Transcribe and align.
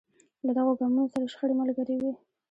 له 0.45 0.51
دغو 0.57 0.71
ګامونو 0.79 1.11
سره 1.13 1.29
شخړې 1.33 1.55
ملګرې 1.61 1.95
وې. 2.01 2.13